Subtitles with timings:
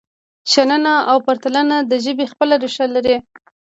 [0.51, 3.17] شننه او پرتلنه د ژبې خپل ریښه لري.